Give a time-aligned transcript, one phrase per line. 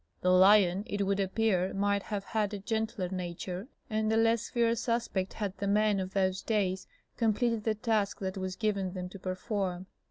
[0.21, 4.89] The lion it would appear might have had a gentler nature and a less fierce
[4.89, 9.19] aspect had the men of those days completed the task that was given them to
[9.19, 9.85] perform.